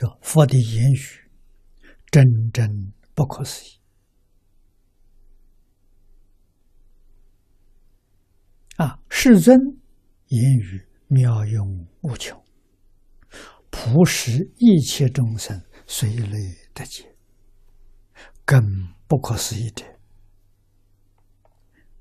[0.00, 1.30] 说佛的言语
[2.10, 3.78] 真真不可思议
[8.76, 8.98] 啊！
[9.10, 9.58] 世尊
[10.28, 12.42] 言语妙用无穷，
[13.68, 16.38] 普使一切众生随类
[16.72, 17.14] 得解。
[18.46, 18.58] 更
[19.06, 19.84] 不可思议者，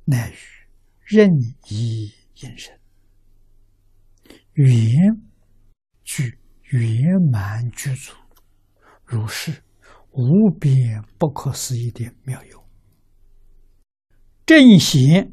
[0.05, 0.35] 乃于
[1.03, 1.29] 任
[1.67, 2.79] 意应身，
[4.53, 5.21] 圆
[6.05, 6.39] 具
[6.69, 8.13] 圆满具足，
[9.03, 9.63] 如是
[10.11, 12.63] 无边不可思议的妙用，
[14.45, 15.31] 正邪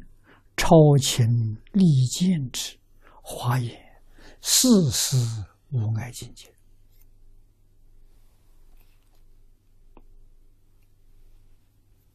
[0.55, 2.77] 超情利见之
[3.21, 3.79] 华严，
[4.41, 5.15] 世事
[5.69, 6.51] 无碍境界。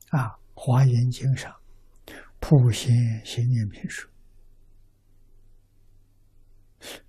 [0.08, 1.54] 啊，《华严经》上
[2.40, 4.10] 普贤行念品说：“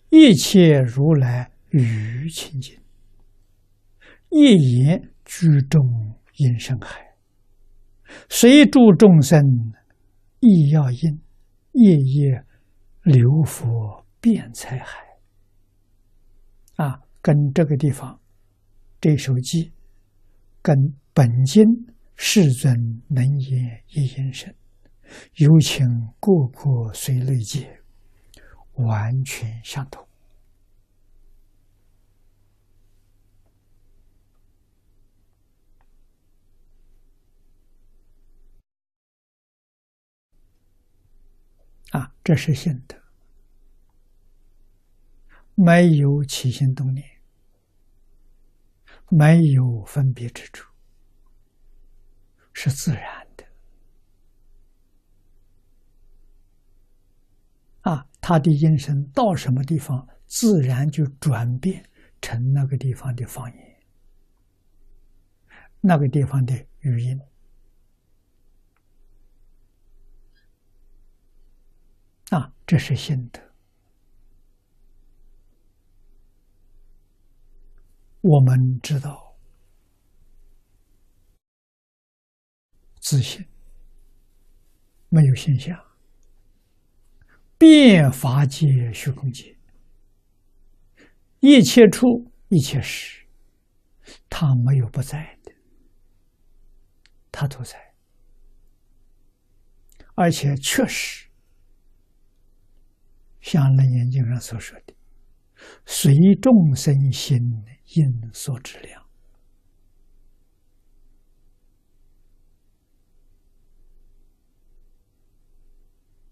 [0.10, 2.80] 一切如来语清净，
[4.30, 5.82] 一言居中
[6.38, 7.16] 应声海，
[8.30, 9.42] 随诸众生
[10.40, 11.22] 亦要因，
[11.74, 12.44] 夜夜
[13.04, 15.00] 流佛遍财海。”
[16.78, 18.20] 啊，跟这个地方
[19.02, 19.72] 这首偈，
[20.62, 20.76] 跟
[21.14, 21.64] 本经。
[22.16, 24.54] 世尊能言一言声，
[25.38, 25.84] 有情
[26.20, 27.82] 个个随类解，
[28.74, 30.08] 完全相同。
[41.94, 43.02] 啊，这是心得，
[45.56, 47.06] 没有起心动念，
[49.10, 50.72] 没有分别之处。
[52.56, 53.44] 是自然的
[57.82, 61.90] 啊，他的音声到什么地方，自然就转变
[62.22, 63.82] 成那个地方的方言，
[65.82, 67.20] 那个地方的语音
[72.30, 73.40] 啊，这是心得。
[78.22, 79.22] 我们知道。
[83.00, 83.46] 自信，
[85.10, 85.78] 没有现象，
[87.58, 89.58] 变法界虚空界，
[91.42, 92.08] 一切处
[92.48, 93.28] 一切时，
[94.30, 95.52] 他没有不在的，
[97.30, 97.78] 他都在，
[100.16, 101.28] 而且确实，
[103.44, 104.96] 像《楞严经》上所说的，
[105.86, 107.38] 随众生心
[107.96, 109.04] 应所知量。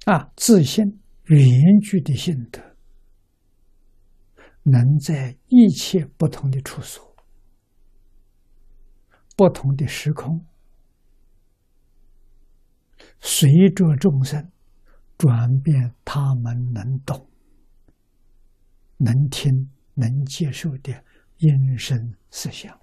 [0.06, 2.78] 啊，自信圆具的心得，
[4.64, 7.14] 能在一切不同的处所、
[9.36, 10.46] 不同的时空，
[13.20, 14.50] 随着众生
[15.22, 17.30] 转变，他们能懂、
[18.98, 21.04] 能听、能接受的
[21.38, 22.76] 因声思想。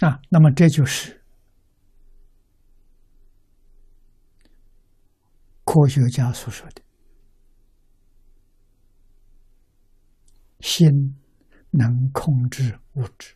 [0.00, 1.24] 啊，那么这就是
[5.64, 6.82] 科学家所说的
[10.66, 11.16] “心
[11.70, 13.32] 能控制物质”。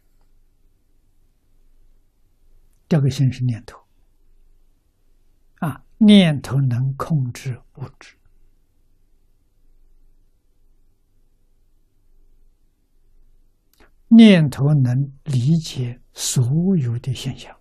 [2.89, 3.81] 这个“心”是念头，
[5.61, 8.17] 啊，念头能控制物质。
[14.09, 17.57] 念头能理解所有的现象，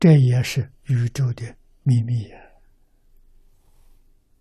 [0.00, 2.47] 这也是宇宙的秘密呀。